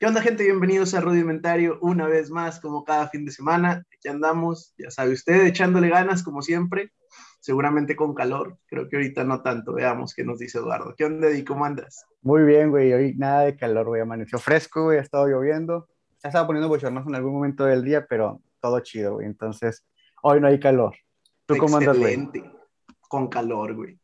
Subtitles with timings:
[0.00, 0.44] ¿Qué onda, gente?
[0.44, 3.86] Bienvenidos a Rudimentario una vez más, como cada fin de semana.
[3.94, 6.90] Aquí andamos, ya sabe usted, echándole ganas, como siempre.
[7.40, 8.56] Seguramente con calor.
[8.64, 9.74] Creo que ahorita no tanto.
[9.74, 10.94] Veamos qué nos dice Eduardo.
[10.96, 12.06] ¿Qué onda, y cómo andas?
[12.22, 12.94] Muy bien, güey.
[12.94, 14.00] Hoy nada de calor, güey.
[14.00, 14.96] Amaneció fresco, güey.
[14.96, 15.86] Ha estado lloviendo.
[16.22, 19.26] Ha estado poniendo bochornoso en algún momento del día, pero todo chido, güey.
[19.26, 19.84] Entonces,
[20.22, 20.96] hoy no hay calor.
[21.44, 22.26] ¿Tú cómo andas, güey?
[23.06, 24.00] Con calor, güey.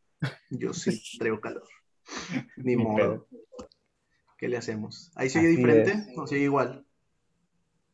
[0.51, 1.67] Yo sí traigo calor.
[2.59, 3.27] Ni, modo.
[4.37, 5.13] ¿Qué le hacemos?
[5.15, 6.85] ¿Ahí sigue diferente o sigue igual?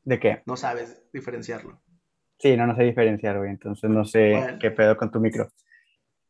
[0.05, 0.43] ¿De qué?
[0.47, 1.81] No sabes diferenciarlo.
[2.39, 3.51] Sí, no, no sé diferenciar, güey.
[3.51, 5.49] Entonces no sé qué pedo con tu micro.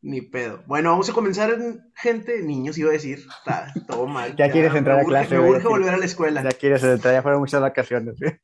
[0.02, 0.62] Ni pedo.
[0.66, 1.56] Bueno, vamos a comenzar,
[1.94, 2.42] gente.
[2.42, 3.20] Niños, iba a decir.
[3.20, 4.34] Está todo mal.
[4.36, 5.38] ya, quieres entrar a clase.
[5.38, 6.42] Me urge volver a la escuela.
[6.42, 8.38] Ya quieres entrar, ya fueron muchas vacaciones, güey.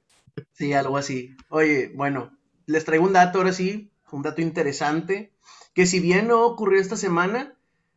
[0.53, 1.37] Sí, algo así.
[1.49, 2.31] Oye, bueno,
[2.67, 5.33] les traigo un dato ahora sí, un dato interesante,
[5.75, 7.55] que si bien no ocurrió esta semana,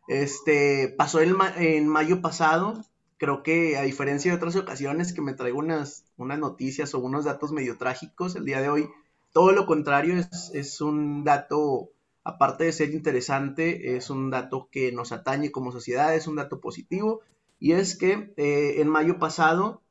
[0.08, 2.84] este, pasó en mayo pasado,
[3.22, 7.52] creo que a diferencia de otras ocasiones que me traigo unas, noticias o unos datos
[7.52, 8.90] medio trágicos, el día de hoy
[9.32, 10.16] todo lo contrario
[10.54, 11.92] es, un dato,
[12.24, 16.60] aparte de ser interesante, es un dato que nos atañe como sociedad, es un dato
[16.62, 17.22] positivo,
[17.60, 19.84] y es que eh, en mayo pasado,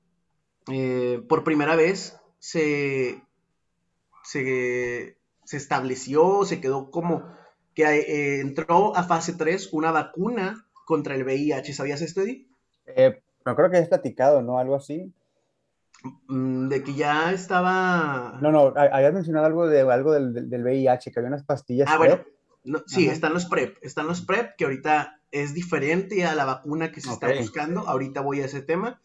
[0.68, 3.22] eh, por primera vez, se,
[4.24, 5.16] se,
[5.52, 7.32] estableció, se quedó como
[7.74, 11.74] que eh, entró a fase 3 una vacuna contra el VIH.
[11.74, 12.49] ¿Sabías esto, Eddie?
[12.96, 14.58] Eh, no creo que hayas platicado, ¿no?
[14.58, 15.12] Algo así.
[16.28, 18.38] Mm, de que ya estaba.
[18.40, 21.88] No, no, habías mencionado algo de algo del, del VIH, que había unas pastillas.
[21.90, 22.20] Ah, bueno.
[22.86, 23.76] sí, están los PrEP.
[23.82, 27.80] Están los PrEP, que ahorita es diferente a la vacuna que se está buscando.
[27.88, 29.00] Ahorita voy a ese tema.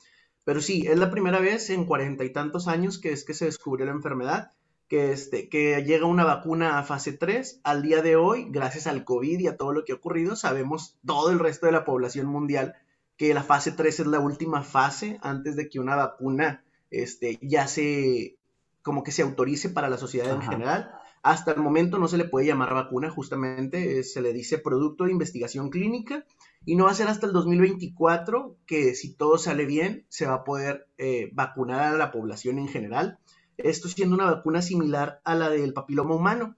[0.46, 3.46] Pero sí, es la primera vez en cuarenta y tantos años que es que se
[3.46, 4.52] descubrió la enfermedad,
[4.88, 7.62] que, este, que llega una vacuna a fase 3.
[7.64, 10.98] Al día de hoy, gracias al COVID y a todo lo que ha ocurrido, sabemos
[11.06, 12.76] todo el resto de la población mundial
[13.18, 17.68] que la fase 3 es la última fase antes de que una vacuna este, ya
[17.68, 18.38] se,
[18.82, 20.92] como que se autorice para la sociedad en general.
[21.24, 25.12] Hasta el momento no se le puede llamar vacuna, justamente se le dice producto de
[25.12, 26.24] investigación clínica
[26.66, 30.36] y no va a ser hasta el 2024 que si todo sale bien se va
[30.36, 33.18] a poder eh, vacunar a la población en general.
[33.58, 36.56] Esto siendo una vacuna similar a la del papiloma humano,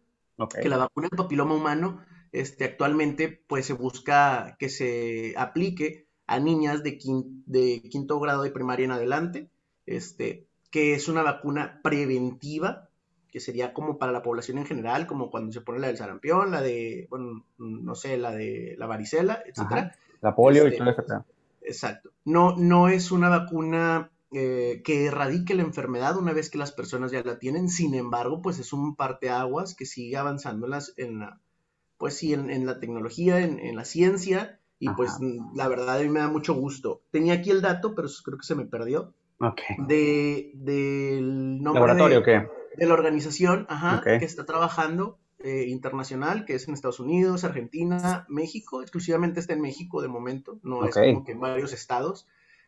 [0.61, 2.01] que la vacuna del papiloma humano
[2.31, 6.99] este, actualmente pues se busca que se aplique a niñas de,
[7.45, 9.49] de quinto grado de primaria en adelante,
[9.85, 12.89] este, que es una vacuna preventiva,
[13.31, 16.51] que sería como para la población en general, como cuando se pone la del sarampión,
[16.51, 19.95] la de, bueno, no sé, la de la varicela, etcétera.
[20.21, 21.25] La polio y este, todo eso.
[21.61, 22.11] Exacto.
[22.25, 27.11] No, no es una vacuna eh, que erradique la enfermedad una vez que las personas
[27.11, 27.69] ya la tienen.
[27.69, 31.39] Sin embargo, pues es un parteaguas que sigue avanzando en, las, en la,
[31.97, 35.17] pues sí, en, la tecnología, en, en, la ciencia, y pues
[35.55, 37.01] la verdad a mí me da mucho gusto.
[37.11, 39.13] Tenía aquí el dato, pero creo que se me perdió.
[39.39, 39.61] Ok.
[39.87, 42.47] De, del nombre ¿Laboratorio de, qué?
[42.77, 48.25] de la organización ajá, que está trabajando eh, internacional, que es en Estados Unidos, Argentina,
[48.29, 52.27] México, exclusivamente está en México de momento, no es como que en varios estados,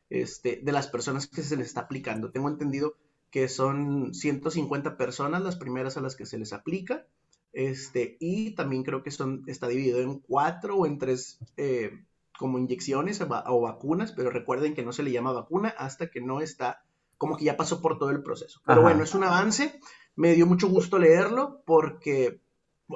[0.10, 2.32] este, de las personas que se les está aplicando.
[2.32, 2.96] Tengo entendido
[3.32, 7.06] que son 150 personas las primeras a las que se les aplica
[7.54, 11.92] este, y también creo que son, está dividido en cuatro o en tres eh,
[12.38, 16.40] como inyecciones o, vacunas, pero recuerden que no se le llama vacuna hasta que no
[16.40, 16.84] está,
[17.18, 18.62] como que ya pasó por todo el proceso.
[18.66, 19.80] Pero bueno, es un avance,
[20.16, 22.40] me dio mucho gusto leerlo porque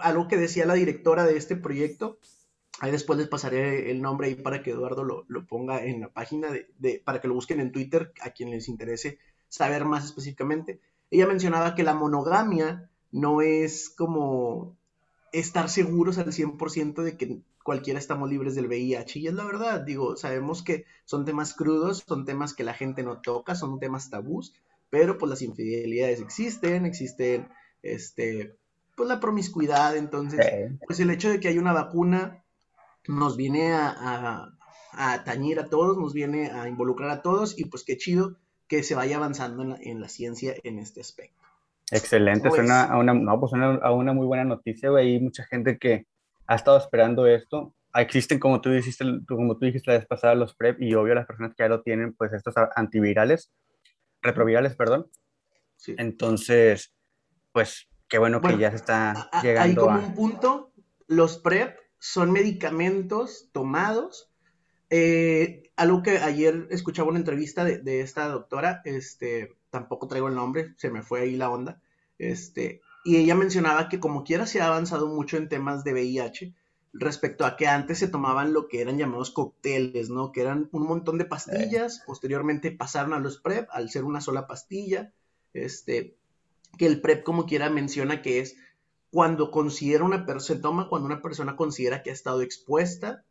[0.01, 2.19] algo que decía la directora de este proyecto,
[2.79, 6.09] ahí después les pasaré el nombre ahí para que Eduardo lo, lo ponga en la
[6.09, 10.79] página, de, para que lo busquen en Twitter a quien les interese saber más específicamente.
[11.11, 14.75] Ella mencionaba que la monogamia no es como
[15.31, 19.19] estar seguros al 100% de que cualquiera estamos libres del VIH.
[19.19, 23.03] Y es la verdad, digo, sabemos que son temas crudos, son temas que la gente
[23.03, 24.53] no toca, son temas tabús,
[24.89, 27.47] pero pues las infidelidades existen, existen,
[27.83, 28.55] este,
[28.95, 30.39] pues la promiscuidad, entonces,
[30.85, 32.43] pues el hecho de que hay una vacuna
[33.07, 34.57] nos viene a, a,
[34.91, 38.37] a, tañir a todos, nos viene a involucrar a todos y pues qué chido
[38.67, 41.42] que se vaya avanzando en la, en la ciencia en este aspecto.
[41.93, 45.13] Excelente, suena a una, no, pues suena a una muy buena noticia, güey.
[45.13, 46.07] Hay mucha gente que
[46.47, 47.73] ha estado esperando esto.
[47.95, 51.27] Existen, como tú dijiste, como tú dijiste la vez pasada, los PrEP y obvio las
[51.27, 53.51] personas que ya lo tienen, pues estos antivirales,
[54.21, 55.07] retrovirales, perdón.
[55.75, 55.95] Sí.
[55.97, 56.93] Entonces,
[57.51, 60.71] pues qué bueno, que ya se está llegando hay como un punto,
[61.07, 64.31] los PrEP son medicamentos tomados.
[64.89, 70.35] Eh, algo que ayer escuchaba una entrevista de, de esta doctora, este, tampoco traigo el
[70.35, 71.81] nombre, se me fue ahí la onda,
[72.31, 76.53] este, y ella mencionaba que como quiera se ha avanzado mucho en temas de VIH,
[76.93, 80.31] respecto a que antes se tomaban lo que eran llamados cócteles, ¿no?
[80.31, 84.45] Que eran un montón de pastillas, posteriormente pasaron a los PrEP al ser una sola
[84.45, 85.11] pastilla,
[85.53, 86.15] este,
[86.77, 88.55] que el PrEP como quiera menciona que es
[89.11, 93.23] cuando considera una persona, se toma cuando una persona considera que ha estado expuesta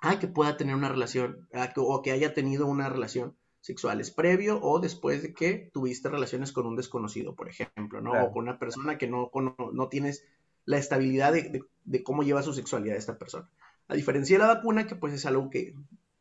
[0.00, 4.80] a que pueda tener una relación, o que haya tenido una relación sexuales previo o
[4.80, 8.12] después de que tuviste relaciones con un desconocido, por ejemplo, ¿no?
[8.12, 9.30] O con una persona que no,
[9.72, 10.26] no, tienes
[10.64, 13.48] la estabilidad de, cómo lleva su sexualidad esta persona.
[13.86, 15.74] A diferencia de la vacuna, que pues es algo que,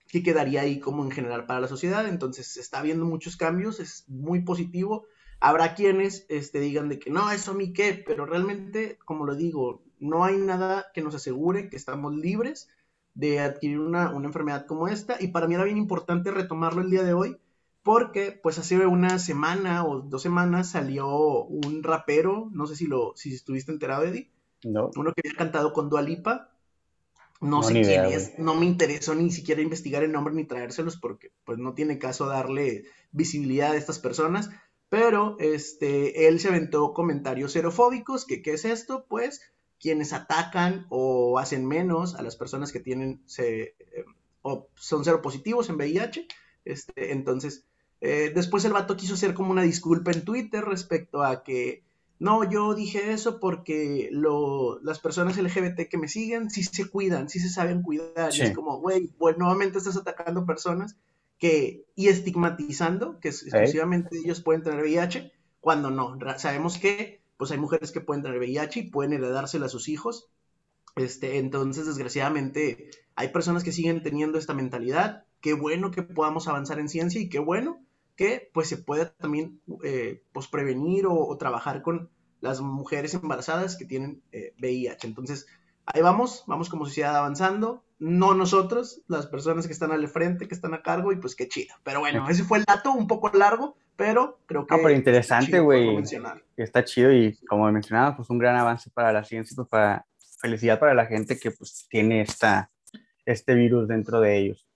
[0.07, 3.79] que quedaría ahí como en general para la sociedad, entonces se está viendo muchos cambios,
[3.79, 5.07] es muy positivo.
[5.39, 9.35] Habrá quienes este, digan de que no, eso a mí qué, pero realmente, como lo
[9.35, 12.69] digo, no hay nada que nos asegure que estamos libres
[13.13, 15.17] de adquirir una, enfermedad como esta.
[15.19, 17.37] Y para mí era bien importante retomarlo el día de hoy,
[17.83, 23.13] porque pues hace una semana o dos semanas salió un rapero, no sé si lo,
[23.15, 24.31] si estuviste enterado, Eddie.
[24.63, 24.91] No.
[24.95, 26.49] Uno que había cantado con Dualipa.
[27.41, 31.31] No, sé quién es, no me interesó ni siquiera investigar el nombre ni traérselos porque
[31.43, 34.51] pues no tiene caso darle visibilidad a estas personas,
[34.89, 39.41] pero este, él se aventó comentarios xerofóbicos, que qué es esto, pues
[39.81, 44.05] quienes atacan o hacen menos a las personas que tienen se, eh,
[44.43, 46.27] o son positivos en VIH.
[46.63, 47.65] Este, entonces,
[47.99, 51.83] eh, después el vato quiso hacer como una disculpa en Twitter respecto a que
[52.19, 57.29] no, yo dije eso porque lo, las personas LGBT que me siguen sí se cuidan,
[57.29, 58.31] sí se saben cuidar.
[58.35, 60.95] Y es como, güey, pues nuevamente estás atacando personas
[61.39, 66.19] que, y estigmatizando que exclusivamente ellos pueden tener VIH, cuando no.
[66.37, 70.29] Sabemos que pues hay mujeres que pueden tener VIH y pueden heredárselo a sus hijos.
[70.95, 75.25] Este, entonces, desgraciadamente, hay personas que siguen teniendo esta mentalidad.
[75.39, 77.83] Qué bueno que podamos avanzar en ciencia y qué bueno
[78.15, 82.11] que pues se pueda también eh, pues, prevenir o, trabajar con
[82.41, 84.21] las mujeres embarazadas que tienen
[84.59, 85.07] VIH.
[85.07, 85.47] Eh, entonces,
[85.87, 87.83] ahí vamos, vamos como sociedad avanzando.
[88.01, 91.47] No nosotros, las personas que están al frente, que están a cargo, y pues qué
[91.47, 91.75] chido.
[91.83, 94.73] Pero bueno, ese fue el dato, un poco largo, pero creo que...
[94.73, 96.01] Ah, pero interesante, güey.
[96.57, 100.03] Está chido y como mencionaba, pues un gran avance para la ciencia, pues para
[100.39, 102.71] felicidad para la gente que pues tiene esta,
[103.23, 104.67] este virus dentro de ellos.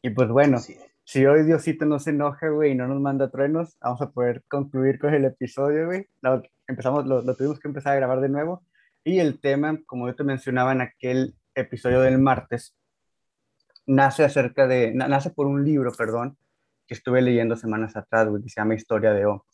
[0.00, 0.58] Y pues bueno,
[1.04, 4.44] si hoy Diosito no se enoja, güey, y no nos manda truenos, vamos a poder
[4.46, 6.06] concluir con el episodio, güey.
[6.20, 8.64] Lo, empezamos, lo, lo tuvimos que empezar a grabar de nuevo.
[9.02, 12.76] Y el tema, como yo te mencionaba en aquel episodio del martes,
[13.86, 16.36] nace acerca de, nace por un libro, perdón,
[16.86, 19.46] que estuve leyendo semanas atrás, güey, que se llama Historia de O.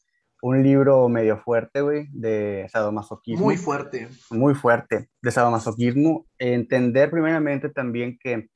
[0.43, 3.45] Un libro medio fuerte, güey, de sadomasoquismo.
[3.45, 4.09] Muy fuerte.
[4.31, 6.27] Muy fuerte, de sadomasoquismo.
[6.39, 8.49] Entender primeramente también que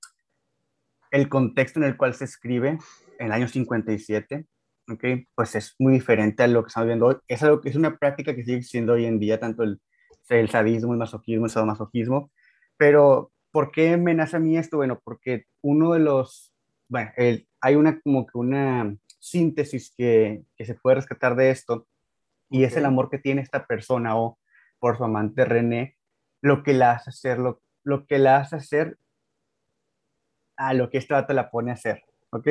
[1.11, 2.79] el contexto en el cual se escribe,
[3.19, 4.47] en el año 57,
[4.91, 5.05] ¿ok?
[5.35, 7.17] Pues es muy diferente a lo que estamos viendo hoy.
[7.29, 9.81] Es, algo, es una práctica que sigue siendo hoy en día, tanto el,
[10.29, 12.33] el sadismo, el masoquismo, el sadomasoquismo.
[12.77, 14.79] Pero, ¿por qué me nace a mí esto?
[14.79, 16.53] Bueno, porque uno de los,
[16.89, 21.87] bueno, el, hay una como que una síntesis que, que se puede rescatar de esto
[22.51, 24.41] y es el amor que tiene esta persona o
[24.81, 25.97] por su amante René,
[26.43, 28.99] lo que la hace hacer, lo, lo que la hace hacer
[30.57, 32.49] a lo que este dato la pone a hacer, ¿ok?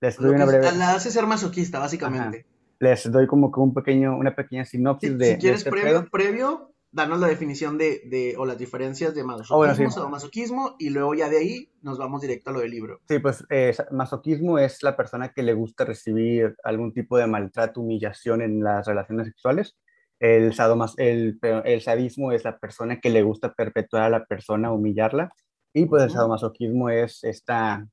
[0.00, 0.70] Les doy una breve...
[0.76, 2.46] La hace ser masoquista, básicamente.
[2.78, 5.32] Les doy como que un pequeño, una pequeña sinopsis de...
[5.32, 10.04] Si quieres este previo, previo, darnos la definición de, de, o las diferencias de masoquismo,
[10.04, 13.00] o masoquismo, y luego ya de ahí nos vamos directo a lo del libro.
[13.08, 17.80] Sí, pues eh, masoquismo es la persona que le gusta recibir algún tipo de maltrato,
[17.80, 19.76] humillación en las relaciones sexuales.
[20.20, 24.72] El, sadomas, el, el sadismo es la persona que le gusta perpetuar a la persona,
[24.72, 25.30] humillarla.
[25.74, 27.86] Y pues el sadomasoquismo es esta...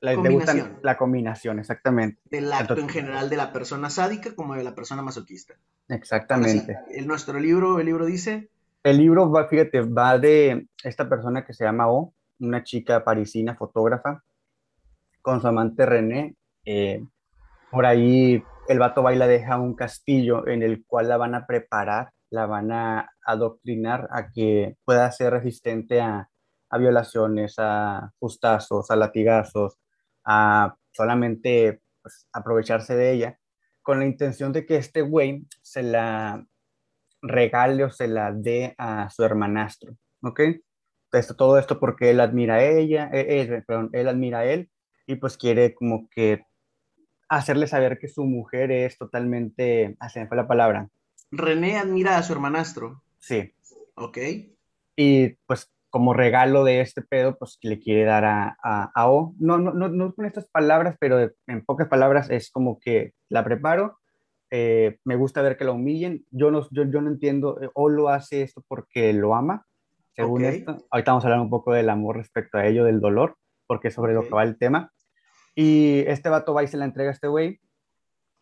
[0.00, 0.78] La combinación.
[0.82, 2.20] la combinación, exactamente.
[2.30, 5.54] Del acto en general de la persona sádica como de la persona masoquista.
[5.88, 6.78] Exactamente.
[6.90, 8.48] el, nuestro libro, el libro dice...
[8.84, 13.56] El libro va, fíjate, va de esta persona que se llama O, una chica parisina,
[13.56, 14.22] fotógrafa,
[15.20, 16.36] con su amante René.
[16.64, 17.02] Eh,
[17.70, 21.34] por ahí el vato va y la deja un castillo en el cual la van
[21.34, 26.28] a preparar, la van a adoctrinar a que pueda ser resistente a,
[26.70, 29.78] a violaciones, a justazos, a latigazos,
[30.28, 33.38] a solamente pues, aprovecharse de ella
[33.82, 36.46] con la intención de que este güey se la
[37.22, 40.40] regale o se la dé a su hermanastro, ¿ok?
[41.12, 44.70] Esto, todo esto porque él admira a ella, él, perdón, él admira a él
[45.06, 46.44] y pues quiere como que
[47.30, 50.90] hacerle saber que su mujer es totalmente, ah, se me fue la palabra.
[51.30, 53.02] René admira a su hermanastro.
[53.18, 53.54] Sí.
[53.94, 54.18] Ok.
[54.96, 59.34] Y pues como regalo de este pedo, pues le quiere dar a, a, O.
[59.38, 63.44] No, no, no, no con estas palabras, pero en pocas palabras es como que la
[63.44, 63.98] preparo,
[64.50, 67.88] eh, me gusta ver que la humillen, yo no, yo, yo no entiendo, eh, O
[67.88, 69.66] lo hace esto porque lo ama,
[70.14, 70.76] según esto.
[70.90, 73.94] Ahorita vamos a hablar un poco del amor respecto a ello, del dolor, porque es
[73.94, 74.92] sobre lo que va el tema.
[75.54, 77.60] Y este vato va y se la entrega a este güey.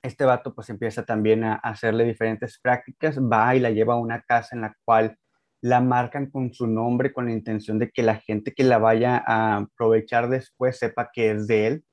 [0.02, 4.22] Este vato pues empieza también a hacerle diferentes prácticas, va y la lleva a una
[4.22, 5.18] casa en la cual
[5.66, 9.20] la marcan con su nombre con la intención de que la gente que la vaya
[9.26, 11.84] a aprovechar después sepa que es de él.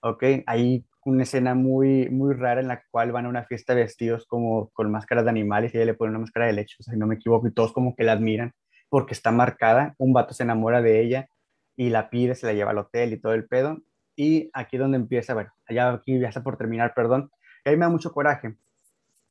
[0.00, 0.24] ¿Ok?
[0.46, 4.70] Hay una escena muy, muy rara en la cual van a una fiesta vestidos como
[4.70, 7.16] con máscaras de animales y ella le pone una máscara de leche, si no me
[7.16, 8.52] equivoco, y todos como que la admiran
[8.88, 9.94] porque está marcada.
[9.98, 11.28] Un vato se enamora de ella
[11.76, 13.82] y la pide, se la lleva al hotel y todo el pedo.
[14.16, 17.30] Y aquí donde empieza, bueno, allá aquí ya está por terminar, perdón.
[17.64, 18.56] Y ahí me da mucho coraje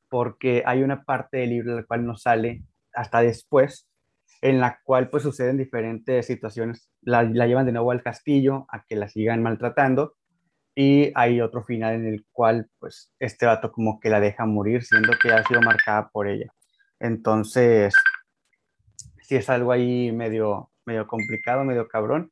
[0.07, 2.61] porque hay una parte del libro en la cual no sale
[2.93, 3.88] hasta después,
[4.41, 6.89] en la cual pues suceden diferentes situaciones.
[7.01, 10.15] La, llevan de nuevo al castillo a que la sigan maltratando
[10.74, 14.83] y hay otro final en el cual pues este vato como que la deja morir
[14.83, 16.51] siendo que ha sido marcada por ella.
[17.00, 17.93] Entonces,
[19.21, 22.31] sí es algo ahí medio, medio complicado, medio cabrón.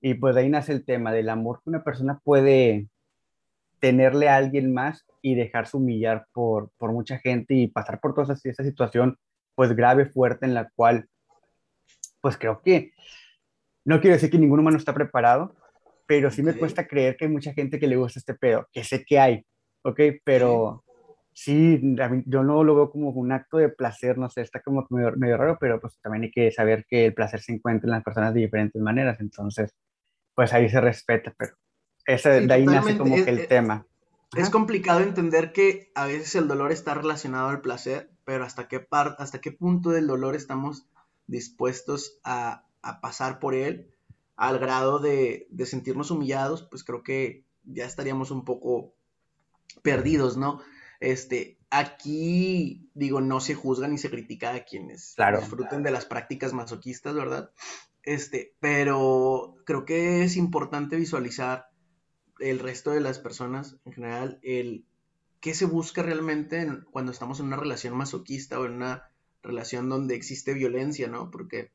[0.00, 2.88] Y pues ahí nace el tema del amor que una persona puede
[3.80, 8.34] tenerle a alguien más y dejarse humillar por, por mucha gente y pasar por toda
[8.34, 9.18] esa situación
[9.60, 11.06] pues grave, fuerte, en la cual,
[12.22, 12.94] pues creo que,
[13.84, 15.54] no quiero decir que ningún humano está preparado,
[16.06, 18.84] pero sí me cuesta creer que hay mucha gente que le gusta este pedo, que
[18.84, 19.44] sé que hay,
[19.82, 20.00] ¿ok?
[20.24, 20.82] Pero
[21.34, 21.78] sí,
[22.24, 25.36] yo no lo veo como un acto de placer, no sé, está como medio, medio,
[25.36, 28.32] raro, pero pues también hay que saber que el placer se encuentra en las personas
[28.32, 29.74] de diferentes maneras, entonces,
[30.34, 31.52] pues ahí se respeta, pero
[32.06, 33.86] ese, de ahí nace como que el tema.
[34.34, 38.86] Es complicado entender que a veces el dolor está relacionado al placer, pero hasta qué,
[38.92, 40.86] hasta qué punto del dolor estamos
[41.26, 42.64] dispuestos a,
[43.02, 43.90] pasar por él
[44.36, 48.94] al grado de, sentirnos humillados, pues creo que ya estaríamos un poco
[49.82, 50.60] perdidos, ¿no?
[51.00, 56.52] Este, aquí, digo, no se juzga ni se critica a quienes disfruten de las prácticas
[56.52, 57.50] masoquistas, ¿verdad?
[58.04, 61.68] Este, pero creo que es importante visualizar
[62.38, 64.86] el resto de las personas en general, el
[65.40, 69.10] qué se busca realmente cuando estamos en una relación masoquista o en una
[69.42, 71.30] relación donde existe violencia, ¿no?
[71.30, 71.72] Porque,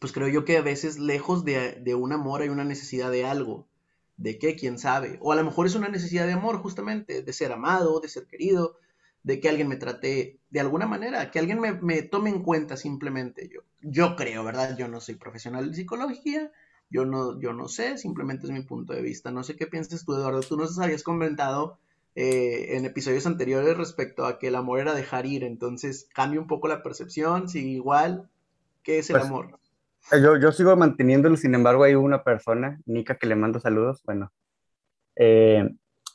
[0.00, 3.68] pues creo yo que a veces lejos de, un amor hay una necesidad de algo.
[4.16, 4.54] ¿De qué?
[4.54, 5.18] ¿Quién sabe?
[5.22, 8.26] O a lo mejor es una necesidad de amor, justamente, de ser amado, de ser
[8.26, 8.76] querido,
[9.22, 12.76] de que alguien me trate de alguna manera, que alguien me, me, tome en cuenta
[12.76, 13.48] simplemente.
[13.48, 14.76] Yo, yo creo, ¿verdad?
[14.76, 16.50] Yo no soy profesional de psicología,
[16.90, 19.30] yo no, yo no sé, simplemente es mi punto de vista.
[19.30, 20.40] No sé qué piensas tú, Eduardo.
[20.40, 21.78] Tú nos habías comentado
[22.16, 25.44] eh, en episodios anteriores respecto a que el amor era dejar ir.
[25.44, 28.28] Entonces, cambia un poco la percepción, sigue igual.
[28.82, 29.58] ¿Qué es el pues, amor?
[30.12, 34.02] Eh, yo, yo sigo manteniéndolo, sin embargo, hay una persona, Nika, que le mando saludos,
[34.04, 34.32] bueno,
[35.16, 35.68] eh,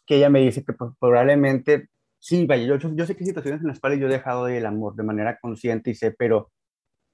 [0.06, 3.62] que ella me dice que pues, probablemente, sí, vaya, yo, yo, sé que hay situaciones
[3.62, 6.52] en las cuales yo he dejado el amor de manera consciente y sé, pero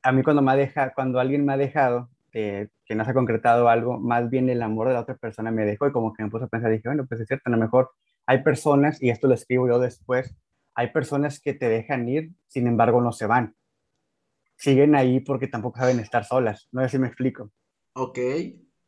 [0.02, 3.14] a mí cuando me ha dejado, cuando alguien me ha dejado, que no se ha
[3.14, 6.24] concretado algo, más bien el amor de la otra persona me dejó y como que
[6.24, 7.92] me puse a pensar, dije, bueno, pues es cierto, a lo mejor
[8.25, 10.36] hay personas, y esto lo escribo yo después,
[10.75, 13.56] hay personas que te dejan ir, sin embargo no se van.
[14.56, 17.51] Siguen ahí porque tampoco saben estar solas, no sé si me explico.
[17.94, 18.20] Ok.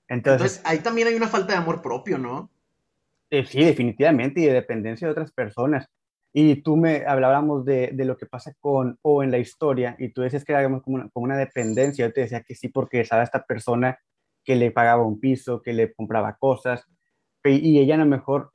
[0.08, 2.52] Entonces, ahí también hay una falta de amor propio, ¿no?
[3.30, 5.88] Eh, sí, definitivamente, y de dependencia de otras personas.
[6.32, 10.10] Y tú me hablábamos de, de, lo que pasa con O en la historia, y
[10.10, 12.06] tú decías que era como una, como una dependencia.
[12.06, 13.98] Yo te decía que sí, porque estaba esta persona
[14.44, 16.88] que le pagaba un piso, que le compraba cosas,
[17.44, 18.52] y, ella a lo mejor,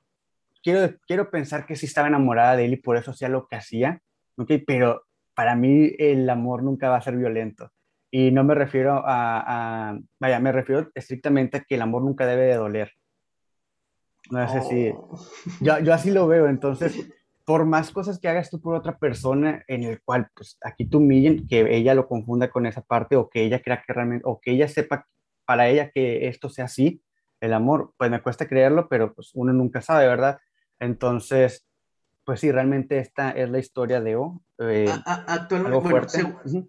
[0.62, 3.56] quiero, quiero pensar que sí estaba enamorada de él y por eso hacía lo que
[3.56, 4.00] hacía,
[4.36, 4.58] ¿okay?
[4.58, 7.70] pero para mí el amor nunca va a ser violento.
[8.10, 12.26] Y no me refiero a, a, vaya, me refiero estrictamente a que el amor nunca
[12.26, 12.92] debe de doler.
[14.30, 15.18] No sé si, oh.
[15.60, 17.08] yo, yo así lo veo, entonces
[17.44, 20.98] por más cosas que hagas tú por otra persona, en el cual, pues aquí tú
[20.98, 24.38] humillen, que ella lo confunda con esa parte o que ella crea que realmente, o
[24.38, 25.06] que ella sepa
[25.46, 27.00] para ella que esto sea así,
[27.40, 30.38] el amor, pues me cuesta creerlo, pero pues uno nunca sabe, ¿verdad?
[30.80, 31.66] Entonces,
[32.24, 34.40] pues sí, realmente esta es la historia de O.
[34.58, 36.08] Eh, actualmente, bueno,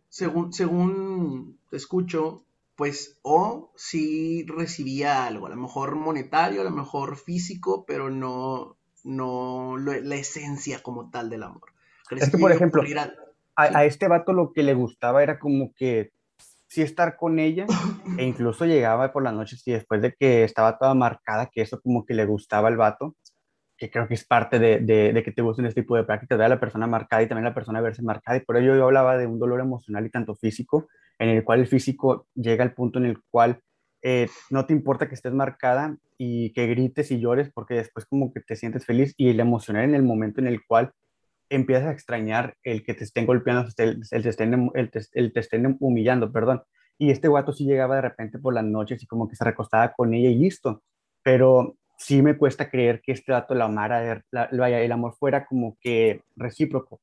[0.09, 2.43] según, según, escucho,
[2.75, 8.77] pues O sí recibía algo, a lo mejor monetario, a lo mejor físico, pero no,
[9.03, 11.73] no la esencia como tal del amor.
[12.11, 12.81] Es que, por ejemplo,
[13.55, 16.11] a, este vato lo que le gustaba era como que
[16.67, 17.65] sí estar con ella
[18.17, 21.81] e incluso llegaba por las noches y después de que estaba toda marcada, que eso
[21.81, 23.15] como que le gustaba al vato,
[23.79, 26.45] que creo que es parte de, de, que te gusten este tipo de prácticas, ver
[26.45, 28.37] a la persona marcada y también la persona verse marcada.
[28.37, 31.61] Y por ello yo hablaba de un dolor emocional y tanto físico, en el cual
[31.61, 33.61] el físico llega al punto en el cual
[34.01, 38.33] eh, no te importa que estés marcada y que grites y llores porque después como
[38.33, 40.91] que te sientes feliz y el emocional en el momento en el cual
[41.49, 46.31] empiezas a extrañar el que te estén golpeando, el, te estén, el, te, estén humillando,
[46.31, 46.61] perdón.
[46.97, 49.93] Y este guato sí llegaba de repente por las noches y como que se recostaba
[49.93, 50.83] con ella y listo.
[51.23, 55.77] Pero sí me cuesta creer que este dato la amara, la, el amor fuera como
[55.81, 57.01] que recíproco,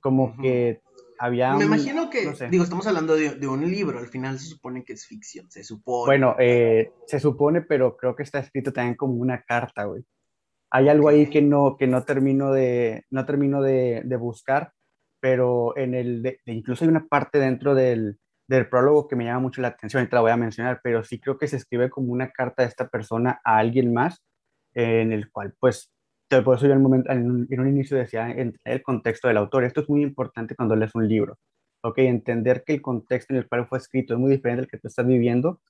[0.00, 0.80] como que
[1.18, 1.54] había...
[1.54, 5.06] Me imagino que, digo, estamos hablando de, un libro, al final se supone que es
[5.06, 6.06] ficción, se supone.
[6.06, 10.04] Bueno, eh, se supone, pero creo que está escrito también como una carta, güey.
[10.70, 14.72] Hay algo ahí que no, que no termino de, no termino de, de buscar,
[15.20, 19.60] pero en el, incluso hay una parte dentro del, del prólogo que me llama mucho
[19.62, 22.30] la atención, ahorita la voy a mencionar, pero sí creo que se escribe como una
[22.30, 24.22] carta de esta persona a alguien más,
[24.74, 25.90] en el cual, pues,
[26.42, 29.64] por eso yo en, momento, en, un, inicio decía el contexto del autor.
[29.64, 31.38] Esto es muy importante cuando lees un libro,
[31.82, 31.98] ¿ok?
[31.98, 34.88] Entender que el contexto en el cual fue escrito es muy diferente del que tú
[34.88, 35.60] estás viviendo.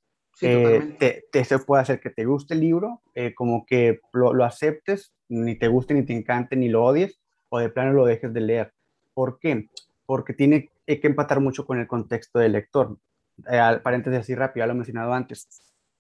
[0.41, 4.33] Eh, te, te, se puede hacer que te guste el libro, eh, como que lo,
[4.33, 8.05] lo aceptes, ni te guste, ni te encante, ni lo odies, o de plano lo
[8.05, 8.73] dejes de leer.
[9.13, 9.69] ¿Por qué?
[10.07, 12.99] Porque tiene hay que empatar mucho con el contexto del lector.
[13.51, 15.49] Eh, paréntesis así rápido, lo he mencionado antes.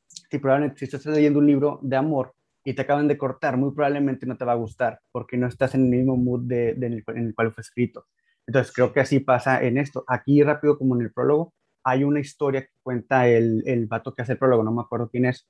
[0.06, 3.72] Si probablemente si estás leyendo un libro de amor y te acaban de cortar, muy
[3.72, 6.92] probablemente no te va a gustar porque no estás en el mismo mood de, en,
[6.92, 8.06] el, cual fue escrito.
[8.46, 10.04] Entonces creo que así pasa en esto.
[10.06, 14.22] Aquí rápido como en el prólogo, hay una historia que cuenta el, el vato que
[14.22, 15.48] hace el prólogo, no me acuerdo quién es.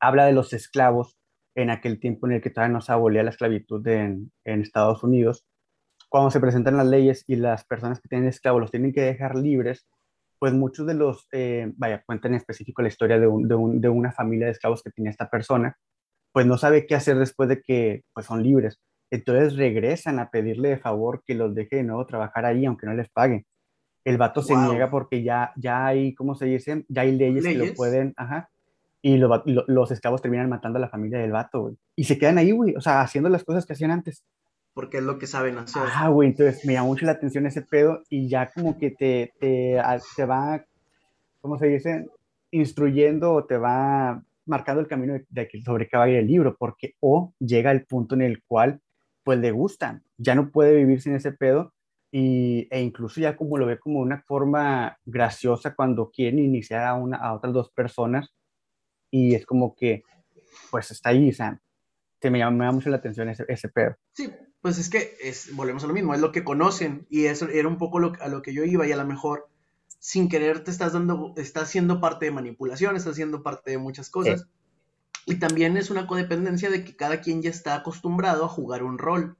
[0.00, 1.16] Habla de los esclavos
[1.54, 5.02] en aquel tiempo en el que todavía no se abolía la esclavitud en, en Estados
[5.02, 5.46] Unidos
[6.08, 9.36] cuando se presentan las leyes y las personas que tienen esclavos los tienen que dejar
[9.36, 9.86] libres,
[10.38, 14.46] pues muchos de los, eh, vaya, cuentan en específico la historia de, de, una familia
[14.46, 15.76] de esclavos que tiene esta persona,
[16.32, 18.80] pues no sabe qué hacer después de que pues son libres.
[19.10, 22.94] Entonces regresan a pedirle de favor que los deje de nuevo trabajar ahí, aunque no
[22.94, 23.44] les paguen.
[24.04, 26.84] El vato se niega porque ya, ya hay, ¿cómo se dice?
[26.88, 28.48] Ya hay leyes, que lo pueden, ajá.
[29.02, 31.76] Y los esclavos terminan matando a la familia del vato, güey.
[31.96, 34.24] Y se quedan ahí, güey, o sea, haciendo las cosas que hacían antes
[34.78, 35.82] porque es lo que saben hacer.
[35.92, 39.32] Ah, güey, entonces me llama mucho la atención ese pedo y ya como que te,
[39.40, 39.76] te,
[40.14, 40.64] te va,
[41.40, 42.06] ¿cómo se dice?
[42.52, 46.28] Instruyendo o te va marcando el camino de, que sobre qué va a ir el
[46.28, 48.80] libro, porque o llega el punto en el cual
[49.24, 51.72] pues le gustan, ya no puede vivir sin ese pedo
[52.12, 56.94] y, e incluso ya como lo ve como una forma graciosa cuando quieren iniciar a,
[56.94, 58.32] una, a otras dos personas
[59.10, 60.04] y es como que
[60.70, 61.60] pues está ahí, o sea,
[62.20, 63.96] te me llama, mucho la atención ese, ese pedo.
[64.12, 67.48] Sí, pues es que es, volvemos a lo mismo, es lo que conocen y eso
[67.48, 69.48] era un poco lo, a lo que yo iba y a lo mejor
[69.98, 74.10] sin querer te estás dando, estás siendo parte de manipulación, estás siendo parte de muchas
[74.10, 74.46] cosas.
[75.26, 78.98] Y también es una codependencia de que cada quien ya está acostumbrado a jugar un
[78.98, 79.36] rol.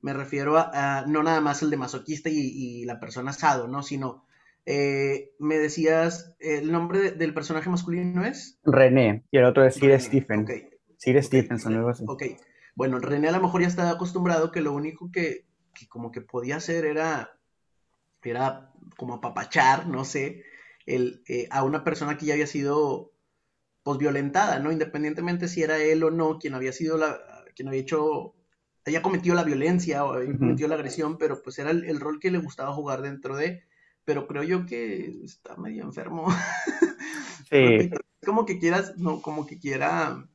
[0.00, 3.82] Me refiero a, no nada más el de masoquista y, la persona asado, ¿no?
[3.82, 4.24] Sino,
[4.66, 8.60] eh, me decías, ¿el nombre del personaje masculino es?
[8.64, 10.46] René, y el otro es Sir Stephen.
[10.98, 12.04] Sir Stephenson, algo así.
[12.06, 12.22] Ok,
[12.74, 15.46] bueno, René a lo mejor ya estaba acostumbrado que lo único que,
[15.88, 17.38] como que podía hacer era,
[18.22, 20.44] era como apapachar, no sé,
[20.86, 23.12] el, eh, a una persona que ya había sido
[23.82, 24.72] pues violentada, ¿no?
[24.72, 27.20] Independientemente si era él o no quien había sido la,
[27.54, 28.34] quien había hecho,
[28.86, 32.30] había cometido la violencia o había cometido la agresión, pero pues era el, rol que
[32.30, 33.64] le gustaba jugar dentro de,
[34.04, 36.26] pero creo yo que está medio enfermo.
[37.50, 37.90] Sí.
[38.24, 40.26] como que quieras, no, como que quiera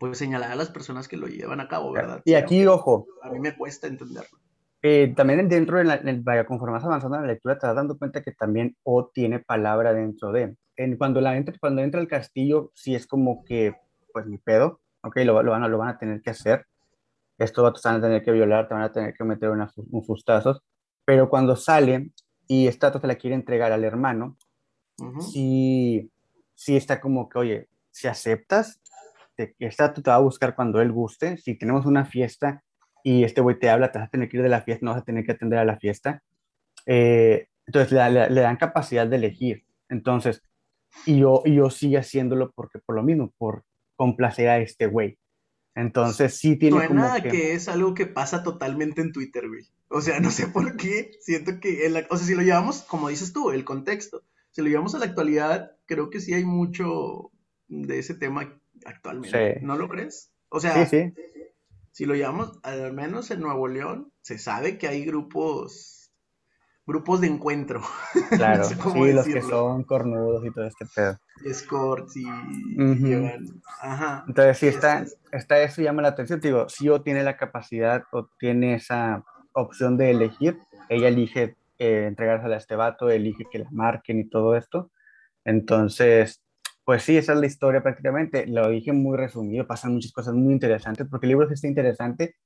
[0.00, 2.22] pues señalar a las personas que lo llevan a cabo, ¿verdad?
[2.24, 3.06] Y aquí, ojo.
[3.22, 4.38] A mí me cuesta entenderlo.
[4.80, 7.98] Eh, también dentro de la, vaya, conforme vas avanzando en la lectura, te das dando
[7.98, 10.56] cuenta que también O tiene palabra dentro de.
[10.76, 13.76] En, cuando, la entra, cuando entra al castillo, sí es como que,
[14.14, 16.64] pues mi pedo, ok, lo, lo, van, a, lo van a tener que hacer.
[17.36, 20.02] Esto te van a tener que violar, te van a tener que meter una, un
[20.02, 20.62] fustazos.
[21.04, 22.10] Pero cuando sale
[22.46, 24.38] y esta te la quiere entregar al hermano,
[25.30, 26.10] sí,
[26.54, 28.80] sí está como que, oye, si aceptas,
[29.44, 31.36] este, esta te va a buscar cuando él guste.
[31.38, 32.62] Si tenemos una fiesta
[33.02, 34.92] y este güey te habla, te vas a tener que ir de la fiesta, no
[34.92, 36.22] vas a tener que atender a la fiesta.
[36.86, 39.64] Eh, entonces le, dan capacidad de elegir.
[39.88, 40.42] Entonces,
[41.06, 43.64] y yo, y yo sigo haciéndolo porque por lo mismo, por
[43.96, 45.18] complacer a este güey.
[45.74, 47.28] Entonces sí tiene como que...
[47.28, 47.54] que...
[47.54, 49.62] es algo que pasa totalmente en Twitter, güey.
[49.88, 53.08] O sea, no sé por qué, siento que, el, o sea, si lo llevamos, como
[53.08, 57.30] dices tú, el contexto, si lo llevamos a la actualidad, creo que sí hay mucho
[57.68, 59.60] de ese tema actualmente.
[59.62, 60.30] ¿No lo crees?
[60.48, 60.88] O sea,
[61.92, 66.12] si lo llamamos, al menos en Nuevo León, se sabe que hay grupos,
[66.86, 67.82] grupos de encuentro.
[68.30, 71.18] Claro, sí, los que son cornudos y todo este pedo.
[71.44, 72.26] Escorts y,
[73.80, 74.24] Ajá.
[74.26, 76.40] Entonces, si está, está eso llama la atención.
[76.40, 81.56] Te digo, si o tiene la capacidad o tiene esa opción de elegir, ella elige
[81.78, 84.90] eh, entregársela a este vato, elige que la marquen y todo esto.
[85.44, 86.42] Entonces,
[86.84, 88.46] pues sí, esa es la historia prácticamente.
[88.46, 92.36] Lo dije muy resumido, pasan muchas cosas muy interesantes, porque el libro es interesante.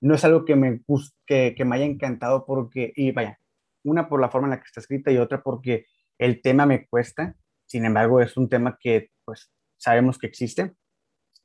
[0.00, 0.82] No es algo que me,
[1.26, 3.38] que, que me haya encantado porque, y vaya,
[3.84, 5.86] una por la forma en la que está escrita y otra porque
[6.18, 10.74] el tema me cuesta, sin embargo es un tema que pues sabemos que existe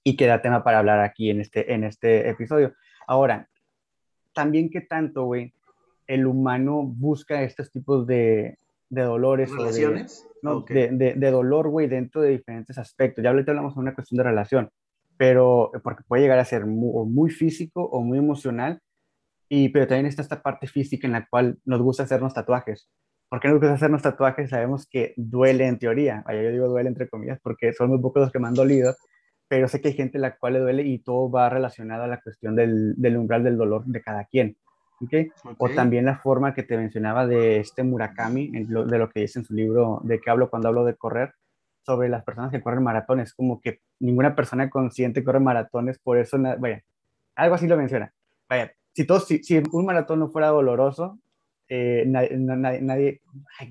[0.03, 2.73] y que da tema para hablar aquí en este, en este episodio.
[3.07, 3.49] Ahora,
[4.33, 5.53] también que tanto, güey,
[6.07, 8.57] el humano busca estos tipos de,
[8.89, 9.51] de dolores.
[9.51, 10.25] ¿Relaciones?
[10.41, 13.23] no, de, de, de, dolor, güey, dentro de diferentes aspectos.
[13.23, 14.69] Ya ahorita hablamos de una cuestión de relación,
[15.17, 18.79] pero porque puede llegar a ser muy, muy físico o muy emocional,
[19.49, 22.89] y, pero también está esta parte física en la cual nos gusta hacernos tatuajes.
[23.29, 24.49] ¿Por qué nos gusta hacernos tatuajes?
[24.49, 26.23] Sabemos que duele en teoría.
[26.25, 28.95] Vaya, yo digo duele entre comillas porque son muy pocos los que me han dolido,
[29.47, 32.07] pero sé que hay gente a la cual le duele y todo va relacionado a
[32.07, 34.57] la cuestión del, del umbral del dolor de cada quien.
[35.01, 35.31] ¿Okay?
[35.57, 39.45] O también la forma que te mencionaba de este Murakami, de lo que dice en
[39.45, 41.33] su libro, de qué hablo cuando hablo de correr,
[41.89, 46.37] sobre las personas que corren maratones, como que ninguna persona consciente corre maratones, por eso,
[46.59, 46.83] vaya,
[47.35, 48.13] algo así lo menciona.
[48.47, 51.19] Vaya, si, todo, si, un maratón no fuera doloroso,
[51.67, 53.21] eh, nadie, nadie,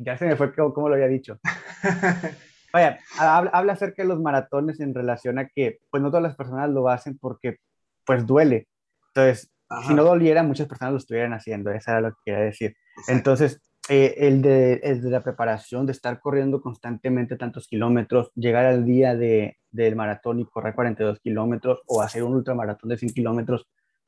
[0.01, 1.39] ya se me fue como, lo había dicho.
[2.73, 6.37] Vaya, habla, habla, acerca de los maratones en relación a que, pues no todas las
[6.37, 7.59] personas lo hacen porque,
[8.05, 8.69] pues duele.
[9.09, 9.51] Entonces,
[9.87, 12.77] si no doliera, muchas personas lo estuvieran haciendo, eso era lo que quería decir.
[13.07, 18.67] Entonces, eh, el, de, el, de, la preparación, de estar corriendo constantemente tantos kilómetros, llegar
[18.67, 23.13] al día de, del maratón y correr 42 kilómetros o hacer un ultramaratón de 100
[23.13, 23.67] kilómetros,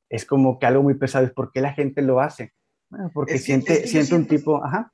[0.08, 1.24] es como que algo muy pesado.
[1.24, 2.52] ¿Es por qué la gente lo hace?
[2.90, 4.92] Bueno, porque siente, siente un tipo, ajá.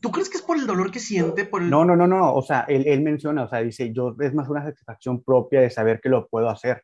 [0.00, 1.44] ¿Tú crees que es por el dolor que siente?
[1.44, 1.70] Por el...
[1.70, 4.48] No, no, no, no, o sea, él, él menciona, o sea, dice, yo es más
[4.48, 6.82] una satisfacción propia de saber que lo puedo hacer.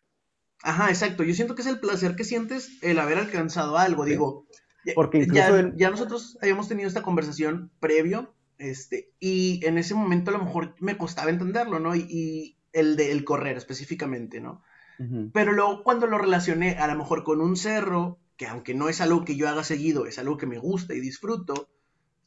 [0.63, 1.23] Ajá, exacto.
[1.23, 4.05] Yo siento que es el placer que sientes el haber alcanzado algo.
[4.05, 4.47] Digo,
[4.95, 10.39] porque incluso ya, nosotros habíamos tenido esta conversación previo, este, y en ese momento a
[10.39, 11.95] lo mejor me costaba entenderlo, ¿no?
[11.95, 14.63] Y, el de el correr específicamente, ¿no?
[15.33, 19.01] Pero luego cuando lo relacioné a lo mejor con un cerro, que aunque no es
[19.01, 21.69] algo que yo haga seguido, es algo que me gusta y disfruto,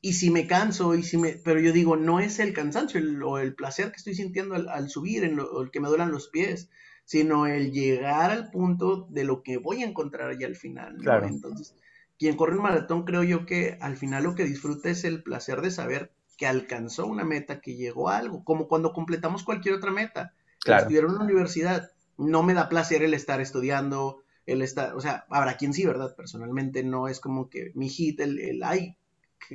[0.01, 3.37] y si me canso, y si me, pero yo digo, no es el cansancio o
[3.37, 6.69] el placer que estoy sintiendo al, subir, en o el que me duelan los pies,
[7.11, 10.95] sino el llegar al punto de lo que voy a encontrar ya al final.
[10.95, 11.27] Claro.
[11.27, 11.75] Entonces,
[12.17, 15.59] quien corre un maratón, creo yo que al final lo que disfruta es el placer
[15.59, 19.91] de saber que alcanzó una meta, que llegó a algo, como cuando completamos cualquier otra
[19.91, 20.33] meta.
[20.61, 20.83] Claro.
[20.83, 25.25] Estudiar en una universidad, no me da placer el estar estudiando, el estar, o sea,
[25.29, 26.15] habrá quien sí, ¿verdad?
[26.15, 28.95] Personalmente no es como que mi hit, el, el ay,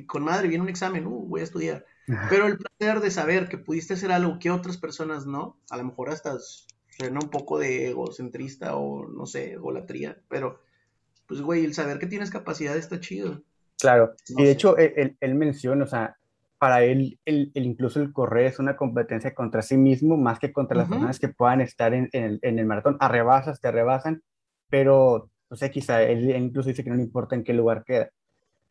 [0.05, 1.87] con madre viene un examen, uh, voy a estudiar.
[2.29, 5.85] Pero el placer de saber que pudiste hacer algo que otras personas no, a lo
[5.85, 6.37] mejor hasta
[6.97, 10.59] suena un poco de egocentrista o no sé, egolatría, pero
[11.27, 13.41] pues güey, el saber que tienes capacidad está chido.
[13.79, 16.17] Claro, y de hecho él, él, menciona, o sea,
[16.57, 20.77] para él el, incluso el correr es una competencia contra sí mismo más que contra
[20.77, 22.97] las personas que puedan estar en, el, en, el, maratón.
[22.99, 24.23] Arrebasas, te rebasan,
[24.69, 28.09] pero, o sea, quizá él, incluso dice que no le importa en qué lugar queda.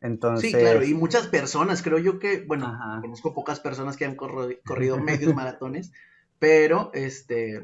[0.01, 0.51] Entonces...
[0.51, 4.99] Sí, claro, y muchas personas, creo yo que, bueno, conozco pocas personas que han corrido
[5.01, 5.93] medios maratones,
[6.39, 7.61] pero este,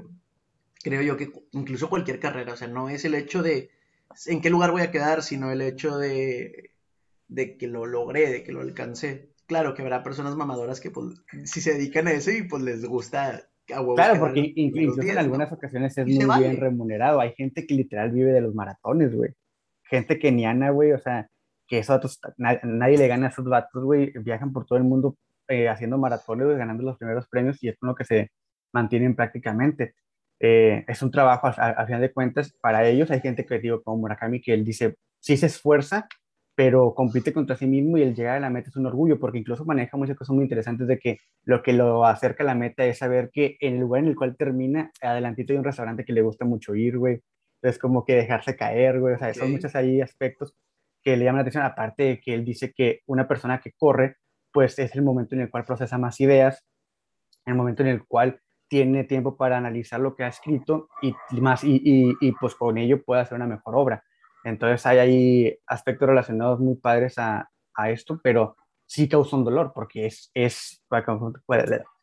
[0.84, 3.72] creo yo que incluso cualquier carrera, o sea, no es el hecho de
[4.28, 6.72] en qué lugar voy a quedar, sino el hecho de,
[7.28, 9.30] de que lo logré, de que lo alcancé.
[9.48, 11.16] Claro que habrá personas mamadoras que pues,
[11.46, 15.98] si se dedican a eso y pues les gusta Claro, porque incluso en algunas ocasiones
[15.98, 17.22] es muy bien remunerado.
[17.22, 19.32] Hay gente que literal vive de los maratones, güey.
[19.84, 21.30] Gente keniana, güey, o sea,
[21.68, 24.12] que esos nadie, le gana a esos vatos, güey.
[24.20, 25.18] Viajan por todo el mundo
[25.48, 28.32] eh, haciendo maratones, ganando los primeros premios y es uno que se
[28.74, 29.96] mantienen prácticamente.
[30.46, 34.00] Eh, es un trabajo, a, final de cuentas, para ellos hay gente que digo como
[34.00, 36.06] Murakami que él dice, sí se esfuerza,
[36.54, 39.38] pero compite contra sí mismo y el llegar a la meta es un orgullo, porque
[39.38, 42.86] incluso maneja muchas cosas muy interesantes de que lo que lo acerca a la meta
[42.86, 46.12] es saber que en el lugar en el cual termina, adelantito hay un restaurante que
[46.12, 47.22] le gusta mucho ir, güey.
[47.62, 49.16] Entonces, como que dejarse caer, güey.
[49.16, 50.54] O sea, son muchos ahí aspectos
[51.02, 54.18] que le llaman la atención, aparte de que él dice que una persona que corre,
[54.52, 56.66] pues es el momento en el cual procesa más ideas,
[57.46, 58.42] el momento en el cual
[58.74, 61.80] tiene tiempo para analizar lo que ha escrito y, más, y,
[62.20, 64.04] y, pues con ello puede hacer una mejor obra.
[64.44, 68.56] Entonces hay ahí aspectos relacionados muy padres a, a esto, pero
[68.88, 70.82] sí causa un dolor porque es, es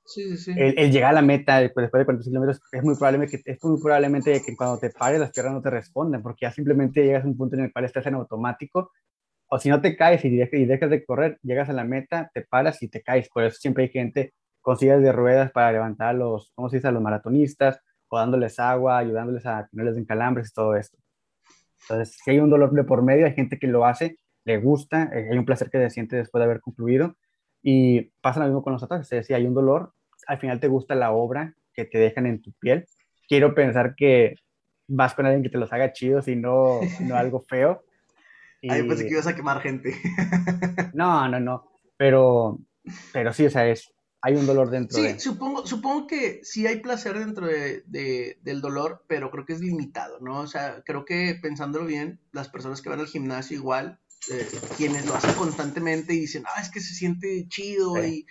[0.04, 3.50] sí, sí, El, llegar a la meta después, de 45 kilómetros es muy probablemente que,
[3.50, 7.04] es muy probablemente que cuando te pares las piernas no te responden porque ya simplemente
[7.04, 8.92] llegas a un punto en el cual estás en automático
[9.48, 12.30] o si no te caes y dejas, y dejas de correr, llegas a la meta,
[12.32, 13.28] te paras y te caes.
[13.28, 16.76] Por eso siempre hay gente con sillas de ruedas para levantar a los, ¿cómo se
[16.76, 20.98] dice?, a los maratonistas, o dándoles agua, ayudándoles a tenerles en calambres y todo esto.
[21.82, 25.10] Entonces, si hay un dolor de por medio, hay gente que lo hace, le gusta,
[25.14, 27.16] eh, hay un placer que se siente después de haber concluido,
[27.62, 29.92] y pasa lo mismo con los tatuajes, si hay un dolor,
[30.26, 32.86] al final te gusta la obra que te dejan en tu piel.
[33.28, 34.34] Quiero pensar que
[34.88, 37.82] vas con alguien que te los haga chidos y no, no algo feo.
[38.62, 38.70] Y...
[38.70, 39.94] Ay, pensé que ibas a quemar gente.
[40.92, 42.58] no, no, no, pero,
[43.10, 43.90] pero sí, o sea, es,
[44.22, 49.04] hay un dolor dentro sí, supongo, supongo que sí hay placer dentro de, del dolor,
[49.06, 50.40] pero creo que es limitado, ¿no?
[50.40, 53.98] O sea, creo que pensándolo bien, las personas que van al gimnasio igual,
[54.30, 58.26] eh, quienes lo hacen constantemente y dicen, ah, es que se siente chido y,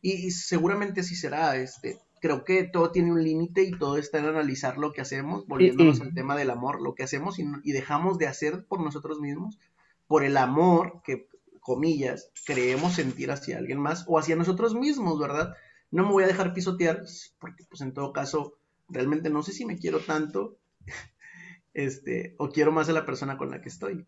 [0.00, 4.26] y, seguramente así será, este, creo que todo tiene un límite y todo está en
[4.26, 8.16] analizar lo que hacemos, volviéndonos al tema del amor, lo que hacemos y, y, dejamos
[8.16, 9.58] de hacer por nosotros mismos,
[10.06, 11.28] por el amor que
[11.64, 15.54] comillas, creemos sentir hacia alguien más o hacia nosotros mismos, ¿verdad?
[15.90, 17.02] No me voy a dejar pisotear,
[17.38, 18.58] porque pues en todo caso,
[18.90, 20.58] realmente no sé si me quiero tanto,
[21.72, 24.06] este, o quiero más a la persona con la que estoy.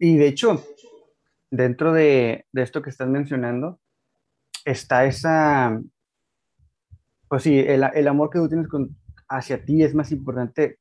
[0.00, 0.66] Y de hecho,
[1.52, 3.78] dentro de, esto que estás mencionando,
[4.64, 5.80] está esa,
[7.28, 8.96] pues sí, el, amor que tú tienes con,
[9.28, 10.80] hacia ti es más importante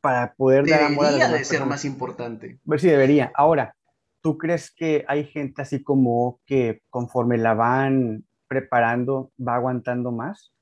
[0.00, 2.60] para poder dar amor a Debería de ser más importante.
[2.64, 3.30] Ver si debería.
[3.34, 3.76] Ahora,
[4.24, 10.54] ¿Tú crees que hay gente así como que conforme la van preparando va aguantando más?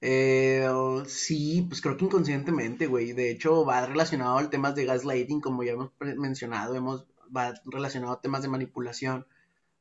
[0.00, 0.64] Eh,
[1.08, 3.12] sí, pues creo que inconscientemente, güey.
[3.12, 8.12] De hecho, va relacionado al temas de gaslighting, como ya hemos mencionado, hemos, va relacionado
[8.12, 9.26] a temas de manipulación,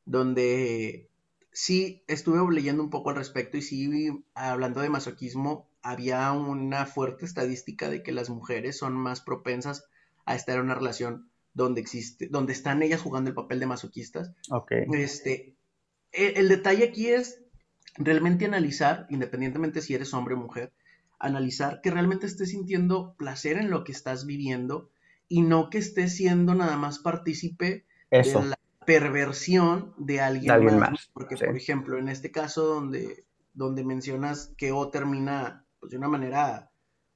[0.05, 1.11] donde
[1.51, 7.23] sí estuve leyendo un poco al respecto y sí, hablando de masoquismo, había una fuerte
[7.23, 9.85] estadística de que las mujeres son más propensas
[10.25, 14.33] a estar en una relación donde existe, donde están ellas jugando el papel de masoquistas.
[14.93, 15.55] Este,
[16.11, 17.41] e, el, detalle aquí es
[17.97, 20.73] realmente analizar, independientemente si eres hombre o mujer,
[21.19, 24.91] analizar que realmente estés sintiendo placer en lo que estás viviendo
[25.27, 31.09] y no que estés siendo nada más partícipe de la perversión de alguien, más.
[31.13, 36.07] Porque, por ejemplo, en este caso donde, donde mencionas que O termina pues, de una
[36.07, 36.71] manera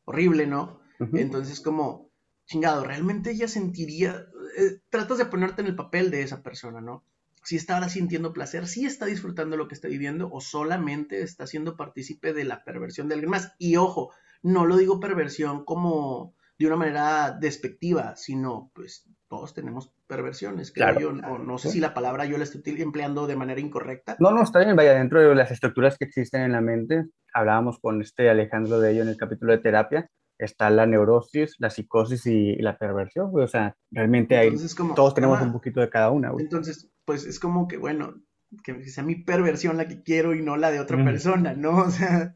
[0.06, 0.80] horrible, ¿no?
[1.00, 2.05] Entonces, como,
[2.46, 4.26] chingado, realmente ella sentiría,
[4.58, 7.04] eh, tratas de ponerte en el papel de esa persona, ¿no?
[7.44, 11.46] Si está ahora sintiendo placer, si está disfrutando lo que está viviendo o solamente está
[11.46, 13.54] siendo partícipe de la perversión de alguien más.
[13.60, 19.92] Y ojo, no lo digo perversión como de una manera despectiva, sino pues todos tenemos
[20.08, 24.16] perversiones, creo yo, no, sé si la palabra yo la estoy empleando de manera incorrecta.
[24.20, 27.80] No, no, está bien, vaya, dentro de las estructuras que existen en la mente, hablábamos
[27.80, 32.26] con este Alejandro de ello en el capítulo de terapia, está la neurosis, la psicosis
[32.26, 34.54] y, la perversión, O sea, realmente hay,
[34.96, 38.22] todos tenemos un poquito de cada una, Entonces, pues es como que, bueno,
[38.64, 41.78] que sea mi perversión la que quiero y no la de otra persona, ¿no?
[41.86, 42.36] O sea,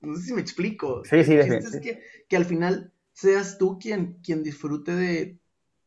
[0.00, 1.02] no sé si me explico.
[1.04, 5.38] Sí, sí, Es que, que, al final seas tú quien, quien disfrute de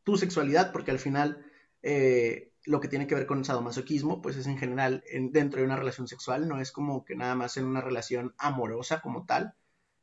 [0.03, 1.45] tu sexualidad, porque al final
[1.81, 5.75] eh, lo que tiene que ver con sadomasoquismo, pues es en general dentro de una
[5.75, 9.55] relación sexual, no es como que nada más en una relación amorosa como tal,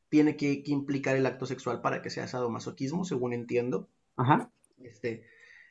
[0.09, 3.89] tiene que, implicar el acto sexual para que sea sadomasoquismo, según entiendo.
[4.17, 4.51] Ajá.
[4.81, 5.23] Este,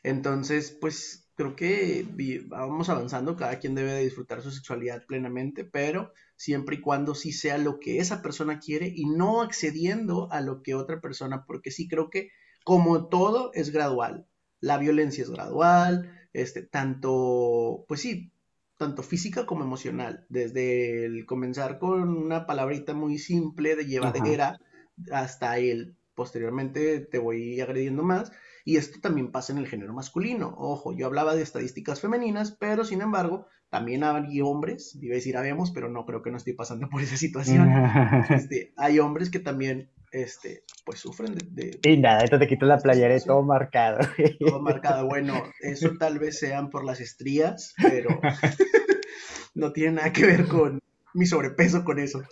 [0.03, 2.07] entonces, pues creo que
[2.49, 7.33] vamos avanzando, cada quien debe de disfrutar su sexualidad plenamente, pero siempre y cuando sí
[7.33, 11.71] sea lo que esa persona quiere y no accediendo a lo que otra persona, porque
[11.71, 12.31] sí creo que
[12.65, 14.27] como todo es gradual,
[14.61, 18.33] la violencia es gradual, este, tanto, pues sí,
[18.79, 24.59] tanto física como emocional, desde el comenzar con una palabrita muy simple de llevadera
[25.13, 28.33] hasta el posteriormente te voy agrediendo más.
[28.65, 30.55] Y esto también pasa en el género masculino.
[30.59, 35.37] Ojo, yo hablaba de estadísticas femeninas, pero sin embargo, también hay hombres, iba a decir
[35.37, 37.69] habemos, pero no creo que no estoy pasando por esa situación.
[38.31, 42.79] Este, hay hombres que también este, pues sufren de, Y nada, esto te quito la
[42.79, 43.99] playera y todo marcado.
[44.39, 48.09] Todo marcado, bueno, eso tal vez sean por las estrías, pero
[49.55, 50.81] no tiene nada que ver con
[51.15, 52.23] mi sobrepeso con eso.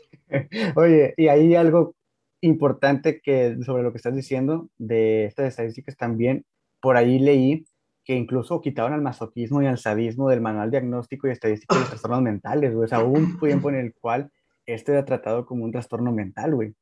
[0.75, 1.95] Oye, y hay algo
[2.41, 6.45] importante que sobre lo que estás diciendo de estas estadísticas también,
[6.81, 7.67] por ahí leí
[8.05, 11.91] que incluso quitaron al masoquismo y al sadismo del manual diagnóstico y estadístico de los
[11.91, 12.85] trastornos mentales, güey.
[12.85, 14.31] O sea, hubo un tiempo en el cual
[14.65, 16.75] esto era tratado como un trastorno mental, güey.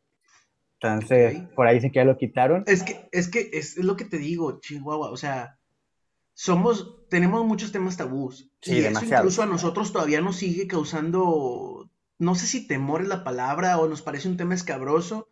[0.84, 2.64] Entonces, por ahí dicen que ya lo quitaron.
[2.66, 5.58] Es que, es que es, lo que te digo, Chihuahua, o sea,
[6.34, 8.50] somos, tenemos muchos temas tabús.
[8.60, 13.08] Sí, y eso incluso a nosotros todavía nos sigue causando, no sé si temor es
[13.08, 15.30] la palabra o nos parece un tema escabroso,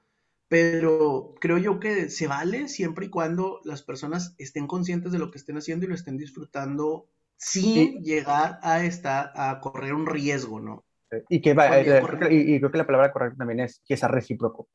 [0.49, 5.31] pero creo yo que se vale siempre y cuando las personas estén conscientes de lo
[5.31, 10.61] que estén haciendo y lo estén disfrutando sin llegar a estar, a correr un riesgo,
[10.61, 10.85] ¿no?
[11.29, 14.09] Y que va, eh, y, y, creo que la palabra correcta también es que sea
[14.09, 14.69] recíproco.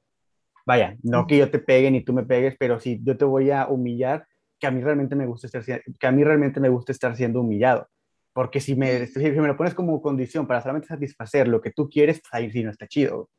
[0.67, 3.51] Vaya, no que yo te pegue ni tú me pegues, pero si yo te voy
[3.51, 4.27] a humillar,
[4.60, 7.39] que a mí realmente me gusta estar, que a mí realmente me gusta estar siendo
[7.39, 7.88] humillado.
[8.34, 11.89] Porque si me, si me lo pones como condición para solamente satisfacer lo que tú
[11.89, 13.30] quieres, pues ahí sí no está chido.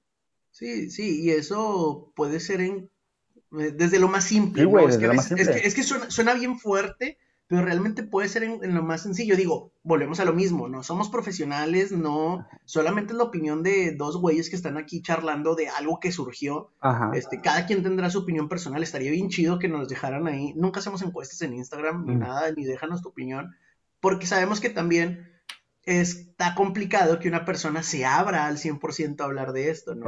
[0.50, 2.90] Sí, sí, y eso puede ser en,
[3.60, 4.62] eh, desde lo más simple.
[4.62, 9.34] es, que, suena, bien fuerte, pero realmente puede ser en, lo más sencillo.
[9.34, 14.18] Digo, volvemos a lo mismo, no somos profesionales, no solamente es la opinión de dos
[14.18, 16.70] güeyes que están aquí charlando de algo que surgió.
[17.14, 20.52] Este, cada quien tendrá su opinión personal, estaría bien chido que nos dejaran ahí.
[20.56, 22.18] Nunca hacemos encuestas en Instagram ni mm.
[22.18, 23.56] nada, ni déjanos tu opinión,
[23.98, 25.32] porque sabemos que también
[25.84, 30.04] está complicado que una persona se abra al 100% a hablar de esto, ¿no?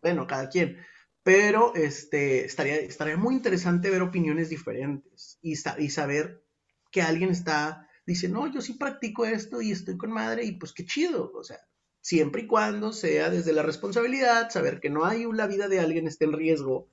[0.00, 0.78] Bueno, cada quien
[1.22, 6.42] pero este, estaría, estaría muy interesante ver opiniones diferentes y, y saber
[6.90, 10.72] que alguien está, dice, no, yo sí practico esto y estoy con madre y pues
[10.72, 11.60] qué chido, o sea,
[12.00, 16.06] siempre y cuando sea desde la responsabilidad, saber que no hay la vida de alguien
[16.06, 16.88] esté en riesgo,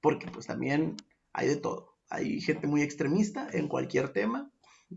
[0.00, 0.96] porque pues también
[1.32, 4.50] hay de todo, hay gente muy extremista en cualquier tema,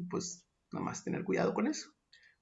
[0.10, 1.92] pues nada más tener cuidado con eso.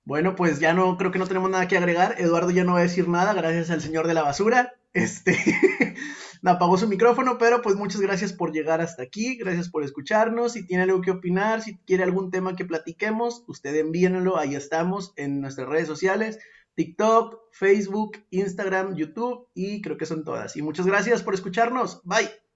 [0.04, 2.16] Bueno, pues ya no, creo que no tenemos nada que agregar.
[2.18, 4.74] Eduardo ya no va a decir nada, gracias al señor de la basura.
[4.94, 5.38] Este,
[6.44, 10.54] apagó su micrófono, pero pues muchas gracias por llegar hasta aquí, gracias por escucharnos.
[10.54, 15.14] Si tiene algo que opinar, si quiere algún tema que platiquemos, usted envíenlo, ahí estamos
[15.16, 16.40] en nuestras redes sociales,
[16.76, 20.56] TikTok, Facebook, Instagram, YouTube y creo que son todas.
[20.56, 22.02] Y muchas gracias por escucharnos.
[22.04, 22.47] Bye.